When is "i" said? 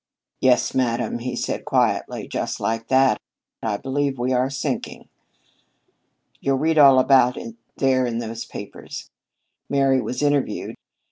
3.61-3.77